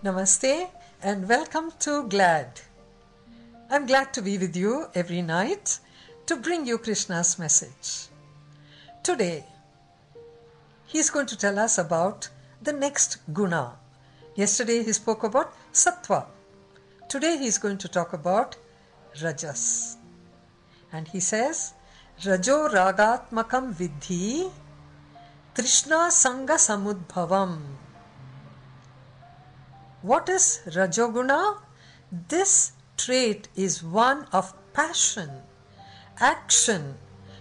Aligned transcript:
Namaste 0.00 0.70
and 1.02 1.28
welcome 1.28 1.72
to 1.80 2.06
Glad. 2.06 2.60
I'm 3.68 3.84
glad 3.84 4.14
to 4.14 4.22
be 4.22 4.38
with 4.38 4.54
you 4.54 4.86
every 4.94 5.22
night 5.22 5.80
to 6.26 6.36
bring 6.36 6.68
you 6.68 6.78
Krishna's 6.78 7.36
message. 7.36 8.06
Today, 9.02 9.44
he's 10.86 11.10
going 11.10 11.26
to 11.26 11.36
tell 11.36 11.58
us 11.58 11.78
about 11.78 12.28
the 12.62 12.72
next 12.72 13.18
guna. 13.32 13.72
Yesterday, 14.36 14.84
he 14.84 14.92
spoke 14.92 15.24
about 15.24 15.52
sattva. 15.72 16.26
Today, 17.08 17.36
he's 17.36 17.58
going 17.58 17.78
to 17.78 17.88
talk 17.88 18.12
about 18.12 18.54
rajas. 19.20 19.96
And 20.92 21.08
he 21.08 21.18
says, 21.18 21.74
Rajo 22.24 22.68
ragatmakam 22.68 23.74
vidhi 23.74 24.48
trishna 25.56 26.12
sanga 26.12 26.54
samudbhavam. 26.54 27.58
What 30.02 30.28
is 30.28 30.60
Rajoguna? 30.66 31.58
This 32.28 32.72
trait 32.96 33.48
is 33.56 33.82
one 33.82 34.26
of 34.32 34.54
passion, 34.72 35.30
action. 36.20 36.94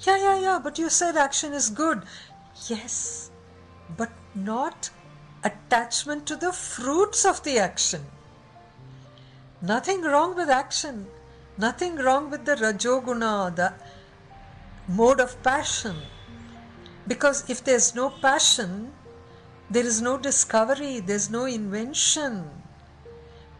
Yeah, 0.00 0.16
yeah, 0.16 0.40
yeah, 0.40 0.60
but 0.62 0.78
you 0.78 0.90
said 0.90 1.16
action 1.16 1.52
is 1.52 1.70
good. 1.70 2.02
Yes, 2.66 3.30
but 3.96 4.10
not 4.34 4.90
attachment 5.44 6.26
to 6.26 6.36
the 6.36 6.52
fruits 6.52 7.24
of 7.24 7.42
the 7.44 7.58
action. 7.58 8.04
Nothing 9.62 10.02
wrong 10.02 10.34
with 10.34 10.48
action, 10.48 11.06
nothing 11.56 11.96
wrong 11.96 12.30
with 12.30 12.46
the 12.46 12.56
Rajoguna, 12.56 13.54
the 13.54 13.74
mode 14.88 15.20
of 15.20 15.40
passion. 15.42 15.96
Because 17.06 17.48
if 17.48 17.62
there's 17.62 17.94
no 17.94 18.10
passion, 18.10 18.92
there 19.70 19.86
is 19.86 20.02
no 20.02 20.18
discovery, 20.18 20.98
there's 20.98 21.30
no 21.30 21.44
invention. 21.44 22.50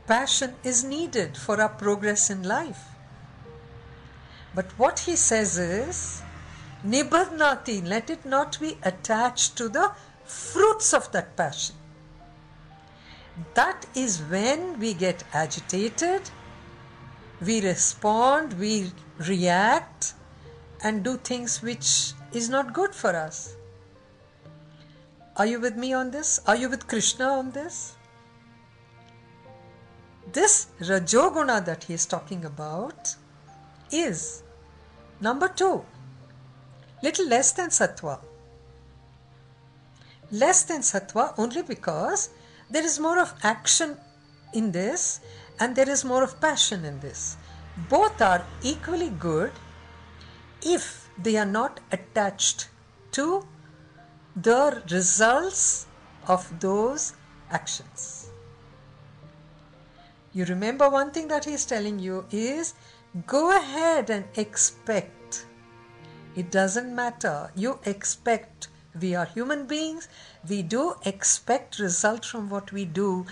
Passion 0.09 0.55
is 0.65 0.83
needed 0.83 1.37
for 1.37 1.61
our 1.61 1.69
progress 1.69 2.31
in 2.31 2.43
life. 2.43 2.83
But 4.55 4.67
what 4.77 4.99
he 5.01 5.15
says 5.15 5.57
is, 5.57 6.23
Nibadnati, 6.83 7.81
let 7.83 8.11
it 8.11 8.25
not 8.25 8.59
be 8.59 8.77
attached 8.83 9.57
to 9.59 9.69
the 9.69 9.93
fruits 10.25 10.93
of 10.93 11.13
that 11.13 11.37
passion. 11.37 11.77
That 13.55 13.87
is 13.95 14.21
when 14.23 14.81
we 14.81 14.95
get 14.95 15.23
agitated, 15.33 16.23
we 17.41 17.61
respond, 17.61 18.55
we 18.55 18.91
react, 19.29 20.15
and 20.83 21.05
do 21.05 21.17
things 21.19 21.63
which 21.63 22.13
is 22.33 22.49
not 22.49 22.73
good 22.73 22.95
for 22.95 23.15
us. 23.15 23.55
Are 25.41 25.47
you 25.47 25.59
with 25.59 25.75
me 25.75 25.95
on 25.95 26.11
this? 26.11 26.39
Are 26.47 26.55
you 26.55 26.69
with 26.69 26.87
Krishna 26.87 27.27
on 27.27 27.53
this? 27.53 27.97
This 30.35 30.67
Rajoguna 30.81 31.65
that 31.65 31.85
he 31.85 31.95
is 31.95 32.05
talking 32.05 32.45
about 32.45 33.15
is 33.91 34.43
number 35.19 35.49
two, 35.49 35.83
little 37.03 37.27
less 37.27 37.53
than 37.53 37.71
Sattva. 37.71 38.19
Less 40.31 40.65
than 40.65 40.83
Sattva 40.83 41.33
only 41.39 41.63
because 41.63 42.29
there 42.69 42.85
is 42.85 43.01
more 43.01 43.19
of 43.19 43.33
action 43.43 43.97
in 44.53 44.73
this 44.73 45.21
and 45.59 45.75
there 45.75 45.89
is 45.89 46.05
more 46.05 46.23
of 46.23 46.39
passion 46.39 46.85
in 46.85 47.01
this. 47.01 47.39
Both 47.89 48.21
are 48.21 48.45
equally 48.63 49.09
good 49.09 49.53
if 50.61 51.09
they 51.17 51.39
are 51.39 51.53
not 51.61 51.81
attached 51.91 52.69
to 53.13 53.47
the 54.37 54.83
results 54.91 55.87
of 56.29 56.61
those 56.61 57.15
actions. 57.51 58.31
You 60.33 60.45
remember 60.45 60.89
one 60.89 61.11
thing 61.11 61.29
that 61.29 61.45
he 61.45 61.53
is 61.55 61.67
telling 61.67 61.99
you 61.99 62.25
is 62.31 62.75
go 63.27 63.57
ahead 63.57 64.11
and 64.11 64.25
expect. 64.37 65.47
It 66.37 66.51
doesn't 66.51 66.95
matter. 66.95 67.51
You 67.57 67.81
expect. 67.85 68.69
We 69.01 69.15
are 69.15 69.25
human 69.25 69.67
beings. 69.67 70.09
We 70.49 70.63
do 70.63 70.95
expect 71.05 71.79
results 71.79 72.29
from 72.29 72.49
what 72.49 72.71
we 72.73 72.85
do, 72.85 73.27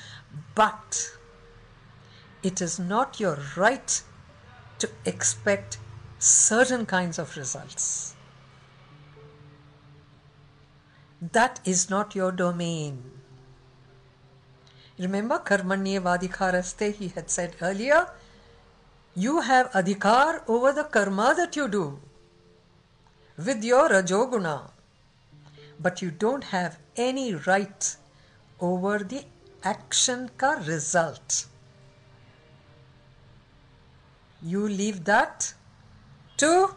but 0.55 1.11
it 2.43 2.61
is 2.61 2.79
not 2.79 3.21
your 3.21 3.39
right 3.57 4.03
to 4.79 4.91
expect 5.05 5.79
certain 6.19 6.87
kinds 6.87 7.19
of 7.19 7.37
results. 7.37 8.15
That 11.21 11.61
is 11.65 11.91
not 11.91 12.15
your 12.15 12.31
domain. 12.31 13.03
Remember, 14.99 15.39
karmanye 15.39 16.01
vadhikaraste, 16.01 16.95
he 16.95 17.09
had 17.09 17.31
said 17.31 17.57
earlier, 17.61 18.09
you 19.15 19.41
have 19.41 19.71
adhikar 19.73 20.43
over 20.47 20.73
the 20.73 20.85
karma 20.85 21.35
that 21.37 21.57
you 21.57 21.69
do 21.69 21.99
with 23.37 23.65
your 23.65 23.89
rajoguna, 23.89 24.71
but 25.81 26.03
you 26.03 26.11
don't 26.11 26.45
have 26.45 26.79
any 26.97 27.35
right 27.35 27.97
over 28.61 28.99
the 28.99 29.25
action 29.65 30.31
ka 30.37 30.53
result. 30.67 31.47
You 34.41 34.69
leave 34.69 35.05
that 35.05 35.55
to 36.37 36.77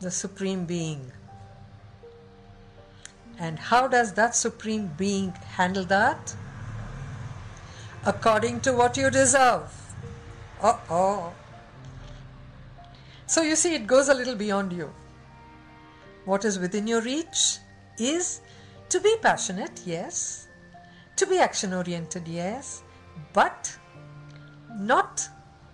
the 0.00 0.10
Supreme 0.10 0.64
Being. 0.64 1.12
And 3.38 3.58
how 3.58 3.86
does 3.86 4.12
that 4.14 4.34
Supreme 4.34 4.88
Being 4.96 5.30
handle 5.56 5.84
that? 5.84 6.34
According 8.04 8.60
to 8.62 8.72
what 8.72 8.96
you 8.96 9.10
deserve. 9.10 9.70
Uh 10.60 10.76
oh. 10.90 11.32
So 13.26 13.42
you 13.42 13.56
see, 13.56 13.74
it 13.74 13.86
goes 13.86 14.08
a 14.08 14.14
little 14.14 14.34
beyond 14.34 14.72
you. 14.72 14.90
What 16.24 16.44
is 16.44 16.58
within 16.58 16.86
your 16.86 17.00
reach 17.02 17.58
is 17.98 18.40
to 18.88 19.00
be 19.00 19.14
passionate, 19.22 19.82
yes, 19.84 20.48
to 21.16 21.26
be 21.26 21.38
action 21.38 21.74
oriented, 21.74 22.26
yes, 22.26 22.82
but 23.32 23.76
not 24.78 25.28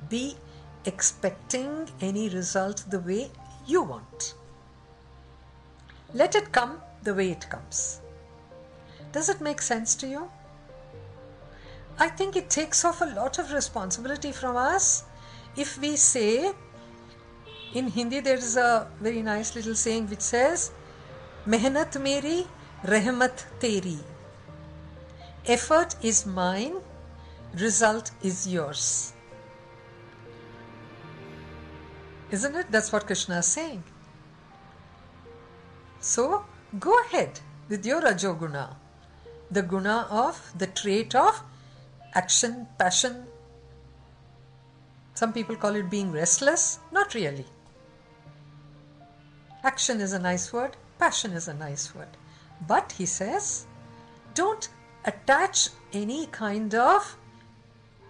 be 0.09 0.37
expecting 0.85 1.89
any 2.01 2.29
result 2.29 2.85
the 2.91 3.01
way 3.01 3.31
you 3.67 3.83
want. 3.83 4.35
Let 6.13 6.35
it 6.35 6.53
come 6.53 6.81
the 7.05 7.15
way 7.15 7.31
it 7.31 7.49
comes. 7.49 8.01
Does 9.13 9.29
it 9.29 9.41
make 9.41 9.63
sense 9.63 9.95
to 9.97 10.07
you? 10.07 10.31
I 11.99 12.09
think 12.09 12.35
it 12.35 12.51
takes 12.51 12.85
off 12.85 13.01
a 13.01 13.07
lot 13.07 13.39
of 13.39 13.53
responsibility 13.53 14.33
from 14.33 14.57
us 14.57 15.05
if 15.57 15.79
we 15.81 15.97
say, 15.97 16.53
in 17.75 17.89
Hindi, 17.89 18.21
there 18.21 18.37
is 18.37 18.57
a 18.57 18.89
very 19.01 19.23
nice 19.23 19.55
little 19.55 19.75
saying 19.75 20.09
which 20.09 20.21
says, 20.21 20.73
Mehnat 21.47 22.01
meri, 22.01 22.47
rahmat 22.85 23.45
teri. 23.61 23.99
Effort 25.47 25.95
is 26.03 26.27
mine, 26.27 26.77
result 27.55 28.11
is 28.23 28.49
yours. 28.49 29.13
Isn't 32.31 32.57
it? 32.57 32.67
That's 32.71 32.91
what 32.91 33.07
Krishna 33.07 33.39
is 33.39 33.47
saying. 33.47 33.85
So, 36.01 36.45
go 36.79 36.99
ahead 37.05 37.41
with 37.69 37.87
your 37.87 38.01
Rajoguna, 38.01 38.75
the 39.51 39.63
guna 39.63 40.07
of 40.11 40.53
the 40.57 40.67
trait 40.67 41.15
of 41.15 41.43
action, 42.15 42.67
passion. 42.79 43.27
Some 45.15 45.33
people 45.33 45.57
call 45.57 45.77
it 45.77 45.91
being 45.91 46.11
restless. 46.11 46.81
Not 46.91 47.15
really. 47.15 47.47
Action 49.63 50.01
is 50.01 50.13
a 50.13 50.19
nice 50.19 50.53
word, 50.53 50.77
passion 50.99 51.33
is 51.33 51.49
a 51.49 51.55
nice 51.55 51.95
word. 51.95 52.17
But 52.67 52.93
he 52.93 53.07
says, 53.07 53.67
don't 54.35 54.69
attach 55.05 55.71
any 55.93 56.27
kind 56.27 56.75
of 56.75 57.17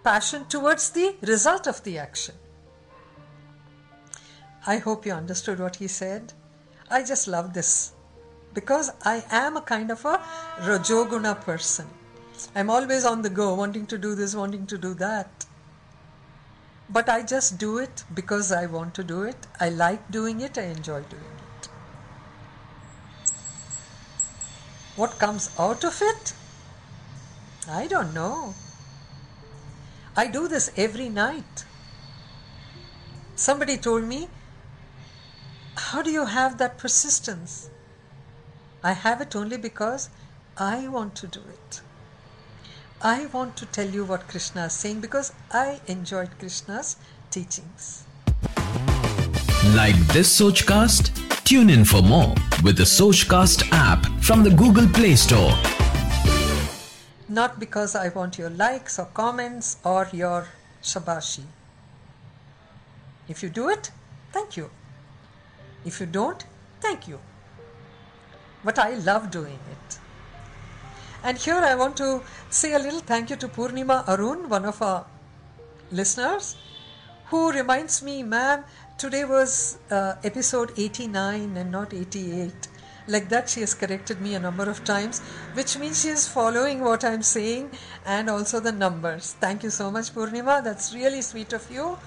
passion 0.03 0.45
towards 0.45 0.89
the 0.91 1.15
result 1.21 1.67
of 1.67 1.83
the 1.83 1.97
action. 1.97 2.35
I 4.67 4.77
hope 4.77 5.05
you 5.05 5.13
understood 5.13 5.59
what 5.59 5.77
he 5.77 5.87
said. 5.87 6.33
I 6.89 7.03
just 7.03 7.27
love 7.27 7.53
this 7.53 7.94
because 8.55 8.89
I 9.03 9.23
am 9.29 9.57
a 9.57 9.61
kind 9.61 9.91
of 9.91 10.03
a 10.05 10.19
Rajoguna 10.61 11.39
person. 11.41 11.87
I'm 12.55 12.69
always 12.69 13.05
on 13.05 13.21
the 13.21 13.29
go, 13.29 13.53
wanting 13.53 13.85
to 13.87 13.97
do 13.97 14.15
this, 14.15 14.33
wanting 14.33 14.65
to 14.67 14.77
do 14.77 14.93
that. 14.95 15.45
But 16.89 17.09
I 17.09 17.21
just 17.21 17.57
do 17.57 17.77
it 17.77 18.03
because 18.13 18.51
I 18.51 18.65
want 18.65 18.93
to 18.95 19.03
do 19.03 19.23
it. 19.23 19.47
I 19.59 19.69
like 19.69 20.09
doing 20.09 20.41
it, 20.41 20.57
I 20.57 20.63
enjoy 20.63 21.01
doing 21.01 21.31
it. 21.61 21.69
What 24.95 25.19
comes 25.19 25.49
out 25.59 25.83
of 25.83 26.01
it? 26.01 26.33
I 27.67 27.87
don't 27.87 28.13
know. 28.13 28.53
I 30.15 30.27
do 30.27 30.47
this 30.47 30.71
every 30.77 31.09
night. 31.09 31.65
Somebody 33.35 33.75
told 33.75 34.05
me, 34.05 34.29
How 35.75 36.01
do 36.01 36.09
you 36.09 36.25
have 36.25 36.57
that 36.59 36.77
persistence? 36.77 37.69
I 38.85 38.93
have 38.93 39.19
it 39.19 39.35
only 39.35 39.57
because 39.57 40.09
I 40.55 40.87
want 40.87 41.15
to 41.15 41.25
do 41.25 41.39
it. 41.39 41.81
I 43.01 43.25
want 43.25 43.57
to 43.57 43.65
tell 43.65 43.89
you 43.89 44.05
what 44.05 44.27
Krishna 44.27 44.65
is 44.65 44.73
saying 44.73 44.99
because 45.01 45.33
I 45.51 45.81
enjoyed 45.87 46.37
Krishna's 46.37 46.97
teachings. 47.31 48.03
Like 49.73 49.97
this 50.13 50.39
Sochcast? 50.39 51.09
Tune 51.43 51.71
in 51.71 51.83
for 51.83 52.03
more 52.03 52.35
with 52.63 52.77
the 52.77 52.83
Sochcast 52.83 53.67
app 53.71 54.05
from 54.21 54.43
the 54.43 54.51
Google 54.51 54.87
Play 54.89 55.15
Store. 55.15 55.57
Not 57.27 57.59
because 57.59 57.95
I 57.95 58.09
want 58.09 58.37
your 58.37 58.51
likes 58.51 58.99
or 58.99 59.05
comments 59.05 59.77
or 59.83 60.07
your 60.13 60.47
shabashi. 60.83 61.45
If 63.27 63.41
you 63.41 63.49
do 63.49 63.67
it, 63.67 63.89
thank 64.31 64.55
you. 64.55 64.69
If 65.83 65.99
you 65.99 66.05
don't, 66.05 66.45
thank 66.81 67.07
you. 67.07 67.19
But 68.63 68.79
I 68.79 68.95
love 68.95 69.31
doing 69.31 69.59
it. 69.71 69.99
And 71.23 71.37
here 71.37 71.55
I 71.55 71.75
want 71.75 71.97
to 71.97 72.21
say 72.49 72.73
a 72.73 72.79
little 72.79 72.99
thank 72.99 73.29
you 73.29 73.35
to 73.37 73.47
Purnima 73.47 74.07
Arun, 74.07 74.47
one 74.47 74.65
of 74.65 74.81
our 74.81 75.05
listeners, 75.91 76.55
who 77.25 77.51
reminds 77.51 78.03
me, 78.03 78.21
ma'am, 78.21 78.63
today 78.97 79.25
was 79.25 79.77
uh, 79.89 80.15
episode 80.23 80.71
89 80.77 81.57
and 81.57 81.71
not 81.71 81.93
88. 81.93 82.67
Like 83.07 83.29
that, 83.29 83.49
she 83.49 83.59
has 83.61 83.73
corrected 83.73 84.19
me 84.19 84.33
a 84.33 84.39
number 84.39 84.69
of 84.69 84.83
times, 84.83 85.19
which 85.53 85.77
means 85.77 86.01
she 86.01 86.09
is 86.09 86.27
following 86.27 86.81
what 86.81 87.03
I'm 87.03 87.21
saying 87.21 87.71
and 88.05 88.29
also 88.29 88.59
the 88.59 88.71
numbers. 88.71 89.35
Thank 89.39 89.63
you 89.63 89.69
so 89.69 89.91
much, 89.91 90.13
Purnima. 90.13 90.63
That's 90.63 90.93
really 90.93 91.21
sweet 91.21 91.53
of 91.53 91.69
you. 91.71 91.97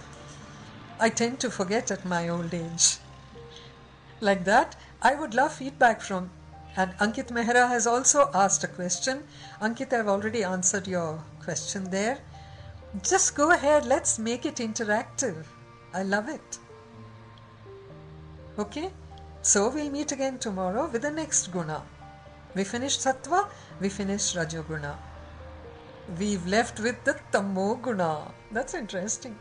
I 0.98 1.08
tend 1.10 1.38
to 1.40 1.50
forget 1.50 1.90
at 1.92 2.04
my 2.04 2.28
old 2.28 2.52
age. 2.52 2.96
Like 4.20 4.44
that, 4.44 4.74
I 5.00 5.14
would 5.14 5.34
love 5.34 5.54
feedback 5.54 6.00
from. 6.00 6.30
And 6.78 6.96
Ankit 6.98 7.32
Mehra 7.32 7.68
has 7.68 7.88
also 7.88 8.30
asked 8.32 8.62
a 8.62 8.68
question. 8.68 9.24
Ankit, 9.60 9.92
I've 9.92 10.06
already 10.06 10.44
answered 10.44 10.86
your 10.86 11.20
question 11.42 11.90
there. 11.90 12.18
Just 13.02 13.34
go 13.34 13.50
ahead, 13.50 13.84
let's 13.84 14.16
make 14.20 14.46
it 14.46 14.56
interactive. 14.56 15.44
I 15.92 16.04
love 16.04 16.28
it. 16.28 16.58
Okay? 18.60 18.92
So 19.42 19.70
we'll 19.70 19.90
meet 19.90 20.12
again 20.12 20.38
tomorrow 20.38 20.86
with 20.86 21.02
the 21.02 21.10
next 21.10 21.48
guna. 21.48 21.82
We 22.54 22.62
finished 22.62 23.00
sattva, 23.00 23.48
we 23.80 23.88
finished 23.88 24.36
rajoguna. 24.36 24.94
We've 26.16 26.46
left 26.46 26.78
with 26.78 27.02
the 27.02 27.18
tamo 27.32 27.74
guna. 27.74 28.30
That's 28.52 28.74
interesting. 28.74 29.36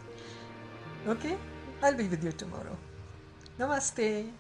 Okay? 1.08 1.38
I'll 1.84 1.94
be 1.96 2.08
with 2.08 2.24
you 2.24 2.32
tomorrow. 2.32 2.76
Namaste. 3.60 4.32